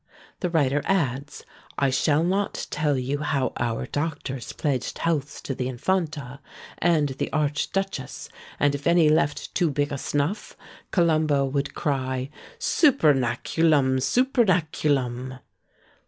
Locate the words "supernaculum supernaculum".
12.57-15.37